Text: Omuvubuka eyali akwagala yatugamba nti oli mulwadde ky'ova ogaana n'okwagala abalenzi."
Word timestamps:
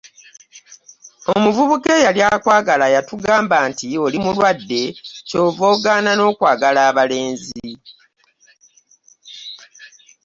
Omuvubuka 1.33 1.89
eyali 1.97 2.21
akwagala 2.33 2.85
yatugamba 2.95 3.55
nti 3.69 3.87
oli 4.05 4.17
mulwadde 4.25 4.81
ky'ova 5.27 5.65
ogaana 5.73 6.11
n'okwagala 6.15 6.79
abalenzi." 6.89 7.67